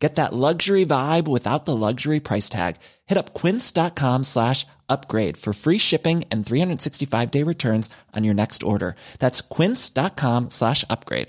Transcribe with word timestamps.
Get 0.00 0.14
that 0.14 0.32
luxury 0.32 0.86
vibe 0.86 1.28
without 1.28 1.66
the 1.66 1.76
luxury 1.76 2.20
price 2.20 2.48
tag. 2.48 2.76
Hit 3.06 3.18
up 3.18 3.34
quince.com 3.34 4.24
slash 4.24 4.66
upgrade 4.88 5.36
for 5.36 5.52
free 5.52 5.78
shipping 5.78 6.24
and 6.32 6.44
365 6.44 7.30
day 7.30 7.44
returns 7.44 7.90
on 8.16 8.24
your 8.24 8.34
next 8.34 8.62
order. 8.62 8.96
That's 9.18 9.42
quince.com 9.42 10.50
slash 10.50 10.84
upgrade. 10.88 11.28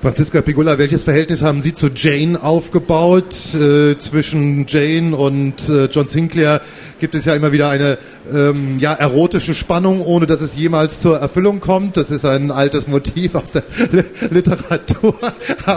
Franziska 0.00 0.42
Pigula, 0.42 0.78
welches 0.78 1.02
Verhältnis 1.02 1.42
haben 1.42 1.60
Sie 1.60 1.74
zu 1.74 1.88
Jane 1.88 2.40
aufgebaut? 2.40 3.34
Äh, 3.52 3.98
zwischen 3.98 4.64
Jane 4.68 5.16
und 5.16 5.68
äh, 5.68 5.86
John 5.86 6.06
Sinclair 6.06 6.60
gibt 6.98 7.14
es 7.14 7.24
ja 7.24 7.34
immer 7.34 7.52
wieder 7.52 7.68
eine 7.70 7.98
ähm, 8.32 8.78
ja, 8.78 8.92
erotische 8.92 9.54
Spannung, 9.54 10.02
ohne 10.02 10.26
dass 10.26 10.40
es 10.40 10.56
jemals 10.56 11.00
zur 11.00 11.18
Erfüllung 11.18 11.60
kommt. 11.60 11.96
Das 11.96 12.10
ist 12.10 12.24
ein 12.24 12.50
altes 12.50 12.88
Motiv 12.88 13.34
aus 13.34 13.52
der 13.52 13.64
Literatur. 14.30 15.14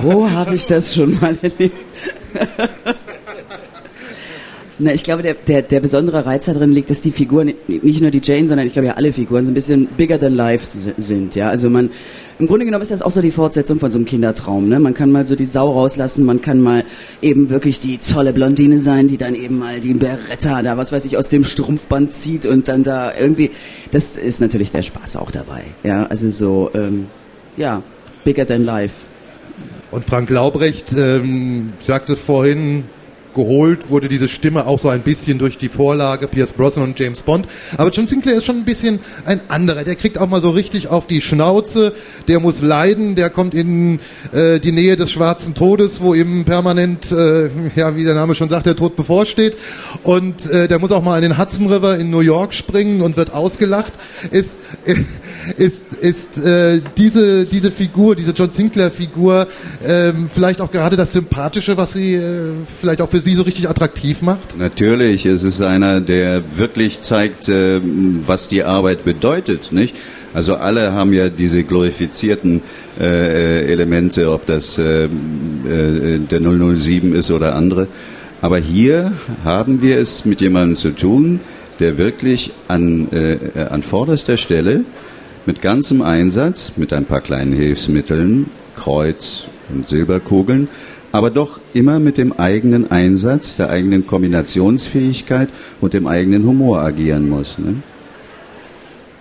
Wo 0.02 0.29
habe 0.29 0.55
ich 0.55 0.65
das 0.65 0.93
schon 0.93 1.20
mal 1.20 1.38
erlebt? 1.41 1.76
Na, 4.84 4.91
ich 4.94 5.03
glaube, 5.03 5.21
der, 5.21 5.35
der, 5.35 5.62
der 5.62 5.80
besondere 5.80 6.26
Reiz 6.26 6.45
darin 6.45 6.71
liegt, 6.71 6.90
dass 6.90 7.02
die 7.02 7.12
Figuren, 7.12 7.53
nicht 7.67 8.02
nur 8.02 8.09
die 8.09 8.20
Jane, 8.23 8.48
sondern 8.48 8.66
ich 8.66 8.73
glaube 8.73 8.88
ja 8.88 8.94
alle 8.95 9.13
Figuren 9.13 9.45
so 9.45 9.52
ein 9.52 9.54
bisschen 9.54 9.85
bigger 9.85 10.20
than 10.20 10.34
life 10.34 10.65
sind. 10.98 11.35
Ja, 11.35 11.49
also 11.49 11.70
man, 11.70 11.91
im 12.40 12.48
Grunde 12.48 12.65
genommen 12.65 12.82
ist 12.82 12.90
das 12.90 13.04
auch 13.04 13.12
so 13.12 13.21
die 13.21 13.29
Fortsetzung 13.29 13.79
von 13.79 13.91
so 13.91 13.99
einem 13.99 14.07
Kindertraum. 14.07 14.68
Ne? 14.68 14.79
Man 14.79 14.96
kann 14.96 15.12
mal 15.12 15.23
so 15.23 15.35
die 15.35 15.46
Sau 15.46 15.71
rauslassen, 15.71 16.26
man 16.26 16.41
kann 16.41 16.60
mal 16.60 16.84
eben 17.21 17.51
wirklich 17.51 17.79
die 17.79 17.99
tolle 17.99 18.34
Blondine 18.34 18.79
sein, 18.79 19.07
die 19.07 19.18
dann 19.18 19.35
eben 19.35 19.60
mal 19.60 19.82
die 19.82 19.93
Beretta 19.93 20.63
da, 20.63 20.77
was 20.77 20.91
weiß 20.91 21.05
ich, 21.05 21.16
aus 21.16 21.29
dem 21.29 21.43
Strumpfband 21.43 22.16
zieht 22.16 22.48
und 22.48 22.68
dann 22.68 22.82
da 22.82 23.12
irgendwie. 23.16 23.51
Das 23.91 24.18
ist 24.18 24.41
natürlich 24.41 24.71
der 24.71 24.82
Spaß 24.82 25.16
auch 25.18 25.29
dabei. 25.29 25.66
Ja, 25.84 26.07
also 26.07 26.32
so, 26.32 26.71
ähm, 26.73 27.05
ja, 27.55 27.84
bigger 28.23 28.48
than 28.48 28.66
life. 28.66 28.95
Und 29.91 30.05
Frank 30.05 30.32
Laubrecht 30.32 30.91
ähm, 30.98 31.73
sagte 31.85 32.16
vorhin, 32.16 32.85
geholt 33.34 33.90
wurde 33.90 34.10
diese 34.10 34.27
Stimme 34.27 34.65
auch 34.68 34.79
so 34.79 34.90
ein 34.90 35.01
bisschen 35.01 35.40
durch 35.40 35.57
die 35.57 35.70
Vorlage 35.70 36.27
Pierce 36.27 36.54
Brosnan 36.54 36.90
und 36.90 36.99
James 36.99 37.21
Bond. 37.21 37.48
Aber 37.77 37.90
John 37.91 38.07
Sinclair 38.07 38.38
ist 38.38 38.46
schon 38.46 38.57
ein 38.57 38.65
bisschen 38.65 38.99
ein 39.26 39.41
anderer. 39.48 39.84
Der 39.84 39.96
kriegt 39.96 40.18
auch 40.18 40.27
mal 40.27 40.41
so 40.41 40.49
richtig 40.49 40.88
auf 40.88 41.07
die 41.07 41.21
Schnauze. 41.21 41.93
Der 42.27 42.40
muss 42.40 42.62
leiden. 42.62 43.15
Der 43.15 43.29
kommt 43.29 43.54
in 43.54 43.99
äh, 44.32 44.60
die 44.60 44.71
Nähe 44.71 44.96
des 44.96 45.12
schwarzen 45.12 45.54
Todes, 45.54 46.01
wo 46.01 46.13
ihm 46.13 46.46
permanent, 46.46 47.12
äh, 47.12 47.49
ja, 47.76 47.96
wie 47.96 48.04
der 48.04 48.15
Name 48.15 48.35
schon 48.35 48.49
sagt, 48.49 48.65
der 48.65 48.76
Tod 48.76 48.96
bevorsteht. 48.96 49.57
Und 50.04 50.49
äh, 50.49 50.68
der 50.68 50.79
muss 50.79 50.91
auch 50.91 51.04
mal 51.04 51.18
in 51.18 51.29
den 51.29 51.38
Hudson 51.38 51.71
River 51.71 51.98
in 51.98 52.10
New 52.10 52.20
York 52.20 52.54
springen 52.54 53.01
und 53.01 53.18
wird 53.18 53.34
ausgelacht. 53.34 53.93
Ist, 54.32 54.57
ist, 55.57 55.93
ist 55.93 56.38
äh, 56.38 56.82
diese, 56.98 57.45
diese 57.45 57.71
Figur, 57.71 58.16
diese 58.16 58.32
John 58.32 58.49
Sinclair-Figur, 58.49 59.48
äh, 59.84 60.13
vielleicht 60.34 60.62
auch 60.62 60.71
gerade 60.71 60.95
das 60.95 61.13
Sympathische, 61.13 61.77
was 61.77 61.93
sie 61.93 62.16
äh, 62.16 62.54
vielleicht 62.79 63.01
auch 63.01 63.10
für 63.10 63.20
Sie 63.21 63.33
so 63.35 63.43
richtig 63.43 63.69
attraktiv 63.69 64.22
macht? 64.22 64.57
Natürlich, 64.57 65.25
es 65.25 65.44
ist 65.44 65.61
einer, 65.61 66.01
der 66.01 66.41
wirklich 66.57 67.01
zeigt, 67.01 67.50
äh, 67.50 67.79
was 67.81 68.47
die 68.47 68.63
Arbeit 68.63 69.05
bedeutet, 69.05 69.72
nicht? 69.72 69.95
Also 70.33 70.55
alle 70.55 70.94
haben 70.94 71.13
ja 71.13 71.29
diese 71.29 71.63
glorifizierten 71.63 72.61
äh, 72.99 73.69
Elemente, 73.72 74.31
ob 74.31 74.45
das 74.45 74.77
äh, 74.77 75.05
äh, 75.05 76.19
der 76.19 76.41
007 76.41 77.13
ist 77.15 77.31
oder 77.31 77.55
andere. 77.55 77.87
Aber 78.41 78.57
hier 78.57 79.13
haben 79.43 79.81
wir 79.81 79.99
es 79.99 80.25
mit 80.25 80.41
jemandem 80.41 80.75
zu 80.75 80.91
tun, 80.91 81.41
der 81.79 81.97
wirklich 81.97 82.51
an, 82.67 83.11
äh, 83.11 83.37
an 83.69 83.83
vorderster 83.83 84.37
Stelle 84.37 84.85
mit 85.45 85.61
ganzem 85.61 86.01
Einsatz, 86.01 86.73
mit 86.77 86.93
ein 86.93 87.05
paar 87.05 87.21
kleinen 87.21 87.53
Hilfsmitteln, 87.53 88.49
Kreuz 88.75 89.45
und 89.73 89.87
Silberkugeln, 89.87 90.69
aber 91.11 91.29
doch 91.29 91.59
immer 91.73 91.99
mit 91.99 92.17
dem 92.17 92.33
eigenen 92.33 92.91
Einsatz, 92.91 93.55
der 93.55 93.69
eigenen 93.69 94.07
Kombinationsfähigkeit 94.07 95.49
und 95.79 95.94
dem 95.94 96.07
eigenen 96.07 96.45
Humor 96.45 96.79
agieren 96.79 97.29
muss. 97.29 97.57
Ne? 97.57 97.75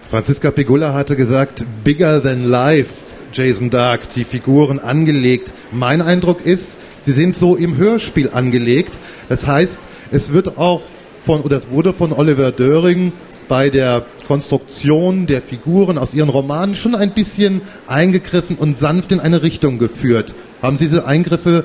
Franziska 0.09 0.51
Pigula 0.51 0.93
hatte 0.93 1.17
gesagt, 1.17 1.65
bigger 1.85 2.23
than 2.23 2.45
life, 2.45 2.95
Jason 3.33 3.71
Dark, 3.71 4.13
die 4.15 4.25
Figuren 4.25 4.79
angelegt. 4.79 5.53
Mein 5.71 6.03
Eindruck 6.03 6.45
ist, 6.45 6.79
sie 7.03 7.13
sind 7.13 7.37
so 7.37 7.57
im 7.57 7.77
Hörspiel 7.77 8.31
angelegt. 8.31 8.99
Das 9.29 9.47
heißt, 9.47 9.79
es 10.11 10.33
wird 10.33 10.59
auch 10.59 10.83
von, 11.25 11.43
oder 11.43 11.59
es 11.59 11.71
wurde 11.71 11.93
von 11.93 12.13
Oliver 12.13 12.51
Döring 12.51 13.13
bei 13.49 13.69
der 13.69 14.05
Konstruktion 14.27 15.27
der 15.27 15.43
Figuren 15.43 15.99
aus 15.99 16.15
ihren 16.15 16.29
Romanen 16.29 16.75
schon 16.75 16.95
ein 16.95 17.15
bisschen 17.15 17.63
eingegriffen 17.87 18.57
und 18.57 18.77
sanft 18.77 19.13
in 19.13 19.21
eine 19.21 19.43
Richtung 19.43 19.79
geführt. 19.79 20.35
Haben 20.63 20.79
Sie 20.79 20.85
diese 20.85 21.07
Eingriffe 21.07 21.65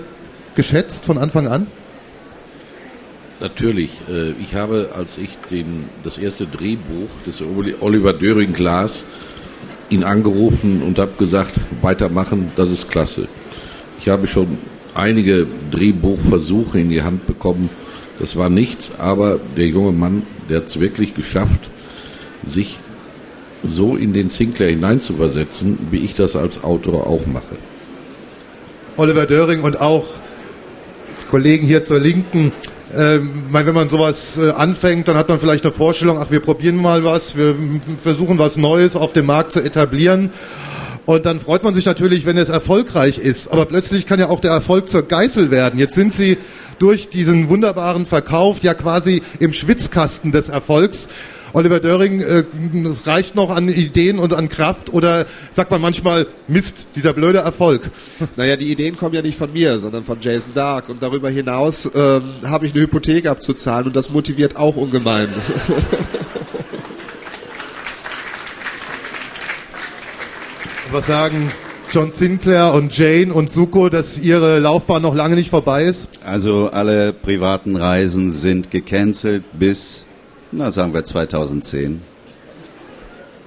geschätzt 0.55 1.05
von 1.05 1.17
Anfang 1.17 1.47
an? 1.47 1.67
Natürlich. 3.39 3.91
Äh, 4.09 4.31
ich 4.41 4.55
habe, 4.55 4.91
als 4.95 5.17
ich 5.17 5.29
den, 5.49 5.89
das 6.03 6.17
erste 6.17 6.47
Drehbuch 6.47 7.09
des 7.25 7.41
Oliver 7.81 8.13
Döring 8.13 8.53
Glas 8.53 9.05
ihn 9.89 10.03
angerufen 10.03 10.81
und 10.81 10.97
habe 10.97 11.11
gesagt, 11.17 11.59
weitermachen, 11.81 12.51
das 12.55 12.69
ist 12.69 12.89
klasse. 12.89 13.27
Ich 13.99 14.09
habe 14.09 14.27
schon 14.27 14.57
einige 14.93 15.45
Drehbuchversuche 15.71 16.79
in 16.79 16.89
die 16.89 17.03
Hand 17.03 17.27
bekommen. 17.27 17.69
Das 18.19 18.35
war 18.35 18.49
nichts, 18.49 18.91
aber 18.97 19.39
der 19.57 19.67
junge 19.67 19.91
Mann, 19.91 20.23
der 20.49 20.57
hat 20.57 20.67
es 20.67 20.79
wirklich 20.79 21.13
geschafft, 21.13 21.69
sich 22.45 22.79
so 23.67 23.95
in 23.95 24.13
den 24.13 24.29
Sinclair 24.29 24.69
hineinzuversetzen, 24.69 25.77
wie 25.91 25.99
ich 25.99 26.15
das 26.15 26.35
als 26.35 26.63
Autor 26.63 27.07
auch 27.07 27.25
mache. 27.25 27.57
Oliver 28.97 29.25
Döring 29.25 29.61
und 29.63 29.81
auch 29.81 30.05
Kollegen 31.29 31.65
hier 31.67 31.83
zur 31.83 31.99
Linken, 31.99 32.51
äh, 32.91 33.19
wenn 33.51 33.73
man 33.73 33.89
sowas 33.89 34.37
äh, 34.37 34.51
anfängt, 34.51 35.07
dann 35.07 35.17
hat 35.17 35.29
man 35.29 35.39
vielleicht 35.39 35.63
eine 35.63 35.73
Vorstellung, 35.73 36.17
ach, 36.19 36.31
wir 36.31 36.39
probieren 36.39 36.77
mal 36.77 37.03
was, 37.03 37.35
wir 37.35 37.55
versuchen 38.01 38.39
was 38.39 38.57
Neues 38.57 38.95
auf 38.95 39.13
dem 39.13 39.25
Markt 39.25 39.51
zu 39.51 39.61
etablieren. 39.61 40.31
Und 41.05 41.25
dann 41.25 41.39
freut 41.39 41.63
man 41.63 41.73
sich 41.73 41.85
natürlich, 41.85 42.25
wenn 42.25 42.37
es 42.37 42.49
erfolgreich 42.49 43.19
ist. 43.19 43.51
Aber 43.51 43.65
plötzlich 43.65 44.07
kann 44.07 44.19
ja 44.19 44.29
auch 44.29 44.39
der 44.39 44.51
Erfolg 44.51 44.89
zur 44.89 45.03
Geißel 45.03 45.51
werden. 45.51 45.79
Jetzt 45.79 45.93
sind 45.93 46.13
sie 46.13 46.37
durch 46.79 47.09
diesen 47.09 47.49
wunderbaren 47.49 48.05
Verkauf 48.05 48.63
ja 48.63 48.73
quasi 48.73 49.21
im 49.39 49.53
Schwitzkasten 49.53 50.31
des 50.31 50.49
Erfolgs. 50.49 51.07
Oliver 51.55 51.79
Döring, 51.79 52.19
äh, 52.19 52.43
es 52.85 53.07
reicht 53.07 53.33
noch 53.35 53.49
an 53.49 53.69
Ideen 53.69 54.19
und 54.19 54.33
an 54.33 54.49
Kraft 54.49 54.91
oder 54.91 55.25
sagt 55.51 55.71
man 55.71 55.79
manchmal, 55.79 56.27
Mist, 56.49 56.85
dieser 56.97 57.13
blöde 57.13 57.37
Erfolg? 57.39 57.89
Naja, 58.35 58.57
die 58.57 58.69
Ideen 58.69 58.97
kommen 58.97 59.15
ja 59.15 59.21
nicht 59.21 59.37
von 59.37 59.53
mir, 59.53 59.79
sondern 59.79 60.03
von 60.03 60.17
Jason 60.19 60.53
Dark 60.53 60.89
und 60.89 61.01
darüber 61.01 61.29
hinaus 61.29 61.89
ähm, 61.95 62.23
habe 62.45 62.65
ich 62.65 62.73
eine 62.73 62.81
Hypothek 62.81 63.27
abzuzahlen 63.27 63.87
und 63.87 63.95
das 63.95 64.09
motiviert 64.09 64.57
auch 64.57 64.75
ungemein. 64.75 65.29
Was 70.91 71.07
sagen 71.07 71.53
John 71.89 72.11
Sinclair 72.11 72.73
und 72.73 72.97
Jane 72.97 73.33
und 73.33 73.49
Suko, 73.49 73.87
dass 73.87 74.17
ihre 74.17 74.59
Laufbahn 74.59 75.01
noch 75.01 75.15
lange 75.15 75.35
nicht 75.35 75.51
vorbei 75.51 75.85
ist? 75.85 76.09
Also 76.25 76.69
alle 76.69 77.13
privaten 77.13 77.77
Reisen 77.77 78.29
sind 78.29 78.71
gecancelt 78.71 79.45
bis 79.57 80.05
na, 80.55 80.71
sagen 80.71 80.93
wir 80.93 81.03
2010. 81.03 82.01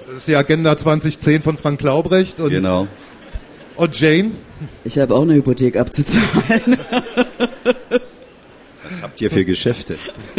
Das 0.07 0.17
ist 0.17 0.27
die 0.27 0.35
Agenda 0.35 0.77
2010 0.77 1.41
von 1.41 1.57
Frank 1.57 1.81
Laubrecht. 1.81 2.39
Und, 2.39 2.49
genau. 2.49 2.87
Und 3.75 3.99
Jane? 3.99 4.31
Ich 4.83 4.97
habe 4.97 5.15
auch 5.15 5.21
eine 5.21 5.35
Hypothek 5.35 5.77
abzuzahlen. 5.77 6.77
Was 8.83 9.01
habt 9.01 9.21
ihr 9.21 9.31
für 9.31 9.45
Geschäfte? 9.45 9.97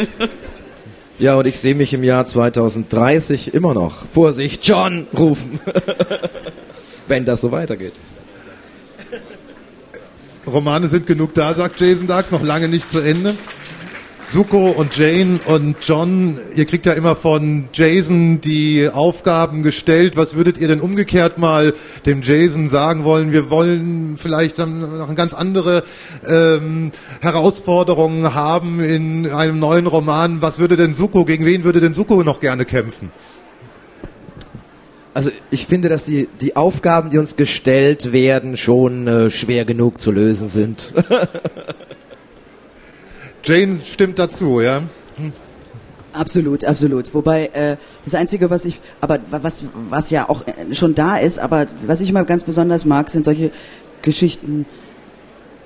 Ja, 1.20 1.37
und 1.37 1.46
ich 1.46 1.58
sehe 1.58 1.75
mich 1.75 1.93
im 1.93 2.02
Jahr 2.02 2.25
2030 2.25 3.52
immer 3.52 3.75
noch 3.75 4.06
Vorsicht, 4.06 4.66
John 4.66 5.06
rufen. 5.14 5.61
Wenn 7.08 7.26
das 7.26 7.43
so 7.43 7.52
weitergeht. 7.52 7.93
Romane 10.46 10.88
sind 10.88 11.06
genug 11.06 11.34
da, 11.34 11.52
sagt 11.52 11.78
Jason 11.78 12.06
Darks, 12.06 12.31
noch 12.31 12.43
lange 12.43 12.69
nicht 12.69 12.88
zu 12.88 13.00
Ende. 13.00 13.34
Suko 14.32 14.68
und 14.70 14.96
Jane 14.96 15.40
und 15.46 15.74
John, 15.80 16.38
ihr 16.54 16.64
kriegt 16.64 16.86
ja 16.86 16.92
immer 16.92 17.16
von 17.16 17.68
Jason 17.72 18.40
die 18.40 18.88
Aufgaben 18.88 19.64
gestellt. 19.64 20.16
Was 20.16 20.36
würdet 20.36 20.56
ihr 20.56 20.68
denn 20.68 20.78
umgekehrt 20.78 21.38
mal 21.38 21.74
dem 22.06 22.22
Jason 22.22 22.68
sagen 22.68 23.02
wollen? 23.02 23.32
Wir 23.32 23.50
wollen 23.50 24.16
vielleicht 24.16 24.60
dann 24.60 24.98
noch 24.98 25.08
eine 25.08 25.16
ganz 25.16 25.34
andere 25.34 25.82
ähm, 26.28 26.92
Herausforderungen 27.20 28.32
haben 28.32 28.78
in 28.78 29.28
einem 29.28 29.58
neuen 29.58 29.88
Roman. 29.88 30.40
Was 30.40 30.60
würde 30.60 30.76
denn 30.76 30.94
Suko, 30.94 31.24
gegen 31.24 31.44
wen 31.44 31.64
würde 31.64 31.80
denn 31.80 31.94
Suko 31.94 32.22
noch 32.22 32.38
gerne 32.38 32.64
kämpfen? 32.64 33.10
Also 35.12 35.30
ich 35.50 35.66
finde, 35.66 35.88
dass 35.88 36.04
die, 36.04 36.28
die 36.40 36.54
Aufgaben, 36.54 37.10
die 37.10 37.18
uns 37.18 37.34
gestellt 37.34 38.12
werden, 38.12 38.56
schon 38.56 39.08
äh, 39.08 39.30
schwer 39.30 39.64
genug 39.64 40.00
zu 40.00 40.12
lösen 40.12 40.48
sind. 40.48 40.94
Jane 43.42 43.81
stimmt 43.84 44.19
dazu, 44.19 44.60
ja? 44.60 44.82
Absolut, 46.12 46.64
absolut. 46.64 47.14
Wobei 47.14 47.46
äh, 47.52 47.76
das 48.04 48.14
Einzige, 48.14 48.50
was 48.50 48.64
ich, 48.64 48.81
aber 49.00 49.20
was 49.31 49.62
was 49.88 50.10
ja 50.10 50.28
auch 50.28 50.44
äh, 50.46 50.75
schon 50.75 50.94
da 50.94 51.16
ist, 51.16 51.38
aber 51.38 51.66
was 51.87 52.00
ich 52.00 52.10
immer 52.10 52.25
ganz 52.25 52.42
besonders 52.42 52.84
mag, 52.84 53.10
sind 53.10 53.25
solche 53.25 53.52
Geschichten, 54.02 54.66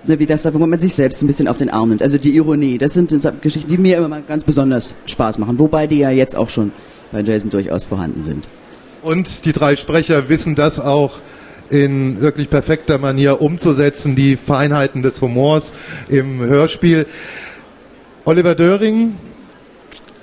ne, 0.06 0.18
wie 0.18 0.26
das 0.26 0.42
da, 0.42 0.52
wo 0.52 0.58
man 0.58 0.78
sich 0.78 0.94
selbst 0.94 1.22
ein 1.22 1.26
bisschen 1.26 1.48
auf 1.48 1.56
den 1.56 1.70
Arm 1.70 1.88
nimmt. 1.88 2.02
Also 2.02 2.18
die 2.18 2.34
Ironie, 2.36 2.78
das 2.78 2.92
sind 2.92 3.10
Geschichten, 3.40 3.70
die 3.70 3.78
mir 3.78 3.96
immer 3.96 4.08
mal 4.08 4.22
ganz 4.22 4.44
besonders 4.44 4.94
Spaß 5.06 5.38
machen. 5.38 5.58
Wobei 5.58 5.86
die 5.86 5.98
ja 5.98 6.10
jetzt 6.10 6.36
auch 6.36 6.50
schon 6.50 6.72
bei 7.10 7.22
Jason 7.22 7.50
durchaus 7.50 7.84
vorhanden 7.84 8.22
sind. 8.22 8.48
Und 9.02 9.44
die 9.44 9.52
drei 9.52 9.76
Sprecher 9.76 10.28
wissen 10.28 10.54
das 10.54 10.78
auch 10.80 11.20
in 11.70 12.20
wirklich 12.20 12.50
perfekter 12.50 12.98
Manier 12.98 13.40
umzusetzen, 13.40 14.14
die 14.14 14.36
Feinheiten 14.36 15.02
des 15.02 15.20
Humors 15.20 15.72
im 16.08 16.40
Hörspiel. 16.40 17.06
Oliver 18.26 18.54
Döring 18.54 19.16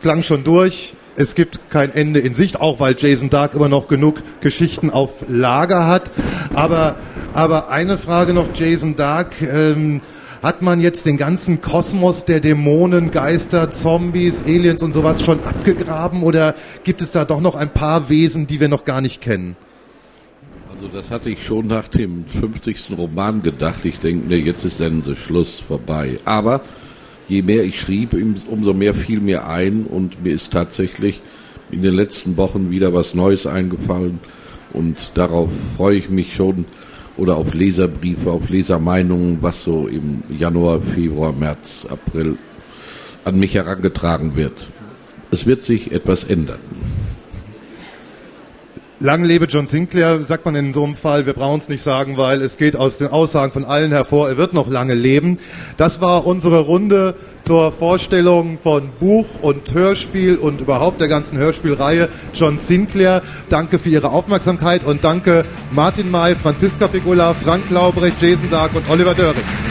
klang 0.01 0.23
schon 0.23 0.43
durch. 0.43 0.95
Es 1.15 1.35
gibt 1.35 1.69
kein 1.69 1.93
Ende 1.93 2.19
in 2.19 2.33
Sicht, 2.33 2.59
auch 2.59 2.79
weil 2.79 2.95
Jason 2.97 3.29
Dark 3.29 3.53
immer 3.53 3.69
noch 3.69 3.87
genug 3.87 4.23
Geschichten 4.39 4.89
auf 4.89 5.23
Lager 5.27 5.85
hat. 5.85 6.11
Aber, 6.55 6.95
aber 7.33 7.69
eine 7.69 7.99
Frage 7.99 8.33
noch, 8.33 8.47
Jason 8.55 8.95
Dark. 8.95 9.39
Ähm, 9.41 10.01
hat 10.41 10.63
man 10.63 10.79
jetzt 10.79 11.05
den 11.05 11.17
ganzen 11.17 11.61
Kosmos 11.61 12.25
der 12.25 12.39
Dämonen, 12.39 13.11
Geister, 13.11 13.69
Zombies, 13.69 14.41
Aliens 14.47 14.81
und 14.81 14.93
sowas 14.93 15.21
schon 15.21 15.39
abgegraben 15.43 16.23
oder 16.23 16.55
gibt 16.83 17.03
es 17.03 17.11
da 17.11 17.25
doch 17.25 17.41
noch 17.41 17.53
ein 17.53 17.69
paar 17.69 18.09
Wesen, 18.09 18.47
die 18.47 18.59
wir 18.59 18.67
noch 18.67 18.83
gar 18.83 19.01
nicht 19.01 19.21
kennen? 19.21 19.55
Also 20.73 20.87
das 20.87 21.11
hatte 21.11 21.29
ich 21.29 21.45
schon 21.45 21.67
nach 21.67 21.87
dem 21.87 22.25
50. 22.25 22.97
Roman 22.97 23.43
gedacht. 23.43 23.85
Ich 23.85 23.99
denke, 23.99 24.27
nee, 24.27 24.37
jetzt 24.37 24.65
ist 24.65 24.79
der 24.79 24.91
Schluss 25.15 25.59
vorbei. 25.59 26.17
Aber 26.25 26.61
je 27.31 27.41
mehr 27.43 27.63
ich 27.63 27.79
schrieb, 27.79 28.13
umso 28.49 28.73
mehr 28.73 28.93
fiel 28.93 29.21
mir 29.21 29.47
ein 29.47 29.85
und 29.85 30.21
mir 30.21 30.33
ist 30.33 30.51
tatsächlich 30.51 31.21
in 31.71 31.81
den 31.81 31.93
letzten 31.93 32.35
Wochen 32.35 32.69
wieder 32.71 32.93
was 32.93 33.13
Neues 33.13 33.47
eingefallen 33.47 34.19
und 34.73 35.11
darauf 35.13 35.49
freue 35.77 35.95
ich 35.95 36.09
mich 36.09 36.35
schon 36.35 36.65
oder 37.15 37.37
auf 37.37 37.53
Leserbriefe, 37.53 38.29
auf 38.29 38.49
Lesermeinungen, 38.49 39.37
was 39.39 39.63
so 39.63 39.87
im 39.87 40.23
Januar, 40.29 40.81
Februar, 40.81 41.31
März, 41.31 41.87
April 41.89 42.37
an 43.23 43.39
mich 43.39 43.55
herangetragen 43.55 44.35
wird. 44.35 44.67
Es 45.31 45.45
wird 45.45 45.61
sich 45.61 45.93
etwas 45.93 46.25
ändern. 46.25 46.59
Lang 49.03 49.23
lebe 49.23 49.45
John 49.45 49.65
Sinclair, 49.65 50.21
sagt 50.21 50.45
man 50.45 50.53
in 50.53 50.73
so 50.73 50.83
einem 50.83 50.95
Fall. 50.95 51.25
Wir 51.25 51.33
brauchen 51.33 51.59
es 51.59 51.67
nicht 51.67 51.81
sagen, 51.81 52.17
weil 52.17 52.39
es 52.43 52.57
geht 52.57 52.75
aus 52.75 52.99
den 52.99 53.07
Aussagen 53.07 53.51
von 53.51 53.65
allen 53.65 53.91
hervor, 53.91 54.29
er 54.29 54.37
wird 54.37 54.53
noch 54.53 54.69
lange 54.69 54.93
leben. 54.93 55.39
Das 55.75 56.01
war 56.01 56.27
unsere 56.27 56.59
Runde 56.59 57.15
zur 57.43 57.71
Vorstellung 57.71 58.59
von 58.61 58.91
Buch 58.99 59.25
und 59.41 59.73
Hörspiel 59.73 60.37
und 60.37 60.61
überhaupt 60.61 61.01
der 61.01 61.07
ganzen 61.07 61.39
Hörspielreihe 61.39 62.09
John 62.35 62.59
Sinclair. 62.59 63.23
Danke 63.49 63.79
für 63.79 63.89
Ihre 63.89 64.11
Aufmerksamkeit 64.11 64.83
und 64.83 65.03
danke 65.03 65.45
Martin 65.71 66.11
May, 66.11 66.35
Franziska 66.35 66.87
Pigula, 66.87 67.33
Frank 67.33 67.71
Laubrecht, 67.71 68.21
Jason 68.21 68.51
Dark 68.51 68.75
und 68.75 68.87
Oliver 68.87 69.15
Döring. 69.15 69.70